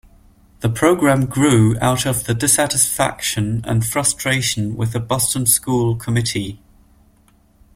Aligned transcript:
The 0.61 0.69
program 0.69 1.27
grew 1.27 1.77
out 1.79 2.07
of 2.07 2.23
the 2.23 2.33
dissatisfaction 2.33 3.61
and 3.67 3.85
frustration 3.85 4.75
with 4.75 4.93
the 4.93 4.99
Boston 4.99 5.45
School 5.45 5.95
Committee. 5.95 6.59